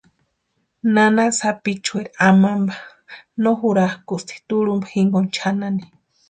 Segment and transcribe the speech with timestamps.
[0.93, 2.75] Nana sapichueri amampa
[3.41, 5.83] no jurakʼusti turhumpa jinkoni chʼanani.